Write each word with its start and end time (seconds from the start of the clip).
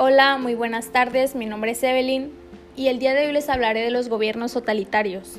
Hola, 0.00 0.38
muy 0.38 0.54
buenas 0.54 0.92
tardes, 0.92 1.34
mi 1.34 1.46
nombre 1.46 1.72
es 1.72 1.82
Evelyn 1.82 2.30
y 2.76 2.86
el 2.86 3.00
día 3.00 3.14
de 3.14 3.26
hoy 3.26 3.32
les 3.32 3.48
hablaré 3.48 3.80
de 3.80 3.90
los 3.90 4.08
gobiernos 4.08 4.52
totalitarios. 4.52 5.38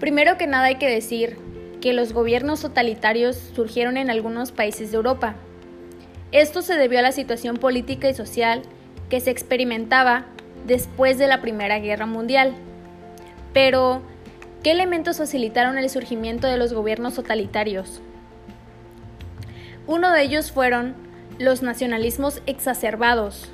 Primero 0.00 0.38
que 0.38 0.46
nada 0.46 0.64
hay 0.64 0.76
que 0.76 0.88
decir 0.88 1.36
que 1.82 1.92
los 1.92 2.14
gobiernos 2.14 2.62
totalitarios 2.62 3.36
surgieron 3.54 3.98
en 3.98 4.08
algunos 4.08 4.52
países 4.52 4.90
de 4.90 4.96
Europa. 4.96 5.34
Esto 6.32 6.62
se 6.62 6.78
debió 6.78 7.00
a 7.00 7.02
la 7.02 7.12
situación 7.12 7.58
política 7.58 8.08
y 8.08 8.14
social 8.14 8.62
que 9.10 9.20
se 9.20 9.32
experimentaba 9.32 10.24
después 10.66 11.18
de 11.18 11.26
la 11.26 11.42
Primera 11.42 11.78
Guerra 11.78 12.06
Mundial. 12.06 12.54
Pero, 13.52 14.00
¿qué 14.62 14.70
elementos 14.70 15.18
facilitaron 15.18 15.76
el 15.76 15.90
surgimiento 15.90 16.46
de 16.46 16.56
los 16.56 16.72
gobiernos 16.72 17.16
totalitarios? 17.16 18.00
Uno 19.86 20.10
de 20.10 20.22
ellos 20.22 20.50
fueron 20.50 20.94
los 21.38 21.62
nacionalismos 21.62 22.42
exacerbados. 22.46 23.48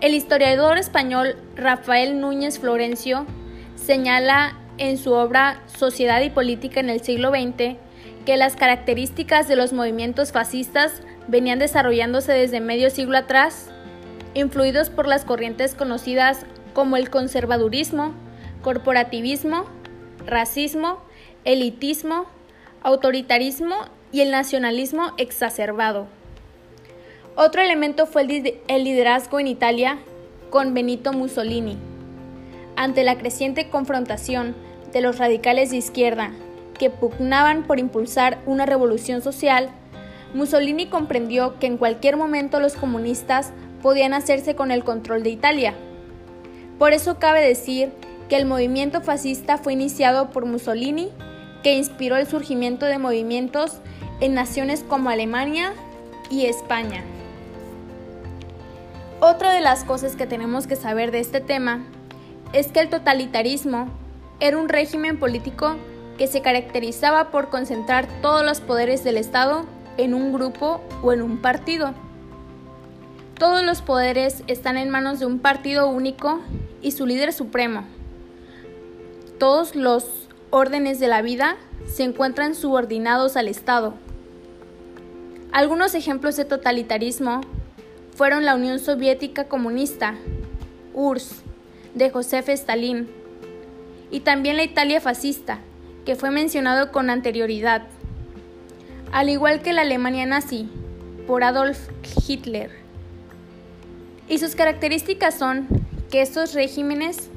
El 0.00 0.14
historiador 0.14 0.78
español 0.78 1.36
Rafael 1.56 2.20
Núñez 2.20 2.58
Florencio 2.58 3.26
señala 3.76 4.56
en 4.78 4.96
su 4.96 5.12
obra 5.12 5.62
Sociedad 5.66 6.20
y 6.22 6.30
Política 6.30 6.80
en 6.80 6.90
el 6.90 7.00
siglo 7.00 7.30
XX 7.30 7.76
que 8.24 8.36
las 8.36 8.56
características 8.56 9.48
de 9.48 9.56
los 9.56 9.72
movimientos 9.72 10.32
fascistas 10.32 11.02
venían 11.28 11.58
desarrollándose 11.58 12.32
desde 12.32 12.60
medio 12.60 12.90
siglo 12.90 13.18
atrás, 13.18 13.70
influidos 14.34 14.90
por 14.90 15.08
las 15.08 15.24
corrientes 15.24 15.74
conocidas 15.74 16.44
como 16.74 16.96
el 16.96 17.10
conservadurismo, 17.10 18.12
corporativismo, 18.62 19.64
racismo, 20.26 21.00
elitismo, 21.44 22.26
autoritarismo 22.82 23.76
y 24.12 24.20
el 24.20 24.30
nacionalismo 24.30 25.12
exacerbado. 25.16 26.06
Otro 27.40 27.62
elemento 27.62 28.06
fue 28.06 28.22
el 28.66 28.82
liderazgo 28.82 29.38
en 29.38 29.46
Italia 29.46 30.00
con 30.50 30.74
Benito 30.74 31.12
Mussolini. 31.12 31.76
Ante 32.74 33.04
la 33.04 33.16
creciente 33.16 33.70
confrontación 33.70 34.56
de 34.92 35.02
los 35.02 35.18
radicales 35.18 35.70
de 35.70 35.76
izquierda 35.76 36.32
que 36.80 36.90
pugnaban 36.90 37.62
por 37.62 37.78
impulsar 37.78 38.38
una 38.44 38.66
revolución 38.66 39.22
social, 39.22 39.70
Mussolini 40.34 40.86
comprendió 40.86 41.60
que 41.60 41.68
en 41.68 41.76
cualquier 41.76 42.16
momento 42.16 42.58
los 42.58 42.74
comunistas 42.74 43.52
podían 43.82 44.14
hacerse 44.14 44.56
con 44.56 44.72
el 44.72 44.82
control 44.82 45.22
de 45.22 45.30
Italia. 45.30 45.74
Por 46.76 46.92
eso 46.92 47.20
cabe 47.20 47.40
decir 47.40 47.92
que 48.28 48.34
el 48.34 48.46
movimiento 48.46 49.00
fascista 49.00 49.58
fue 49.58 49.74
iniciado 49.74 50.30
por 50.30 50.44
Mussolini, 50.44 51.10
que 51.62 51.74
inspiró 51.74 52.16
el 52.16 52.26
surgimiento 52.26 52.86
de 52.86 52.98
movimientos 52.98 53.78
en 54.20 54.34
naciones 54.34 54.82
como 54.82 55.08
Alemania 55.08 55.72
y 56.32 56.46
España. 56.46 57.04
Otra 59.20 59.52
de 59.52 59.60
las 59.60 59.82
cosas 59.82 60.14
que 60.14 60.28
tenemos 60.28 60.68
que 60.68 60.76
saber 60.76 61.10
de 61.10 61.18
este 61.18 61.40
tema 61.40 61.80
es 62.52 62.68
que 62.68 62.78
el 62.78 62.88
totalitarismo 62.88 63.88
era 64.38 64.56
un 64.56 64.68
régimen 64.68 65.18
político 65.18 65.74
que 66.18 66.28
se 66.28 66.40
caracterizaba 66.40 67.30
por 67.30 67.48
concentrar 67.48 68.06
todos 68.22 68.44
los 68.44 68.60
poderes 68.60 69.02
del 69.02 69.16
Estado 69.16 69.66
en 69.96 70.14
un 70.14 70.32
grupo 70.32 70.80
o 71.02 71.12
en 71.12 71.22
un 71.22 71.38
partido. 71.38 71.94
Todos 73.36 73.64
los 73.64 73.82
poderes 73.82 74.44
están 74.46 74.76
en 74.76 74.88
manos 74.88 75.18
de 75.18 75.26
un 75.26 75.40
partido 75.40 75.88
único 75.88 76.40
y 76.80 76.92
su 76.92 77.04
líder 77.04 77.32
supremo. 77.32 77.82
Todos 79.40 79.74
los 79.74 80.28
órdenes 80.50 81.00
de 81.00 81.08
la 81.08 81.22
vida 81.22 81.56
se 81.86 82.04
encuentran 82.04 82.54
subordinados 82.54 83.36
al 83.36 83.48
Estado. 83.48 83.94
Algunos 85.50 85.96
ejemplos 85.96 86.36
de 86.36 86.44
totalitarismo 86.44 87.40
fueron 88.18 88.44
la 88.44 88.56
Unión 88.56 88.80
Soviética 88.80 89.44
Comunista, 89.44 90.16
URSS, 90.92 91.44
de 91.94 92.10
Josef 92.10 92.48
Stalin, 92.48 93.08
y 94.10 94.20
también 94.20 94.56
la 94.56 94.64
Italia 94.64 95.00
fascista, 95.00 95.60
que 96.04 96.16
fue 96.16 96.32
mencionado 96.32 96.90
con 96.90 97.10
anterioridad, 97.10 97.82
al 99.12 99.28
igual 99.28 99.62
que 99.62 99.72
la 99.72 99.82
Alemania 99.82 100.26
nazi, 100.26 100.68
por 101.28 101.44
Adolf 101.44 101.78
Hitler. 102.26 102.72
Y 104.28 104.38
sus 104.38 104.56
características 104.56 105.38
son 105.38 105.68
que 106.10 106.20
estos 106.20 106.54
regímenes 106.54 107.30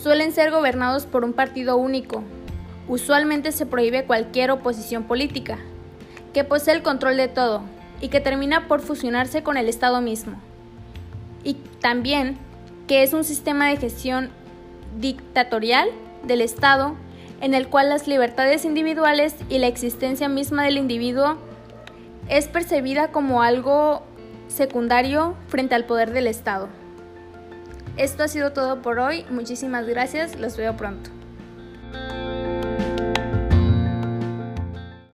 suelen 0.00 0.30
ser 0.30 0.52
gobernados 0.52 1.06
por 1.06 1.24
un 1.24 1.32
partido 1.32 1.76
único. 1.76 2.22
Usualmente 2.86 3.50
se 3.50 3.66
prohíbe 3.66 4.04
cualquier 4.04 4.52
oposición 4.52 5.02
política, 5.02 5.58
que 6.32 6.44
posee 6.44 6.74
el 6.74 6.84
control 6.84 7.16
de 7.16 7.26
todo, 7.26 7.64
y 8.00 8.08
que 8.08 8.20
termina 8.20 8.68
por 8.68 8.80
fusionarse 8.80 9.42
con 9.42 9.56
el 9.56 9.68
Estado 9.68 10.00
mismo. 10.00 10.40
Y 11.44 11.54
también 11.80 12.38
que 12.86 13.02
es 13.02 13.12
un 13.12 13.24
sistema 13.24 13.68
de 13.68 13.76
gestión 13.76 14.30
dictatorial 14.98 15.88
del 16.24 16.40
Estado 16.40 16.96
en 17.40 17.54
el 17.54 17.68
cual 17.68 17.88
las 17.88 18.06
libertades 18.06 18.64
individuales 18.64 19.34
y 19.48 19.58
la 19.58 19.66
existencia 19.66 20.28
misma 20.28 20.64
del 20.64 20.76
individuo 20.76 21.38
es 22.28 22.48
percibida 22.48 23.12
como 23.12 23.42
algo 23.42 24.02
secundario 24.48 25.36
frente 25.48 25.74
al 25.74 25.84
poder 25.84 26.12
del 26.12 26.26
Estado. 26.26 26.68
Esto 27.96 28.24
ha 28.24 28.28
sido 28.28 28.52
todo 28.52 28.82
por 28.82 28.98
hoy, 28.98 29.24
muchísimas 29.30 29.86
gracias, 29.86 30.38
los 30.38 30.56
veo 30.56 30.76
pronto. 30.76 31.10